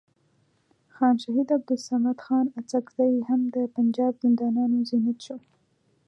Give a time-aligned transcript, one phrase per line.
[0.93, 5.37] خان شهید عبدالصمد خان اڅکزی هم د پنجاب زندانونو زینت شو.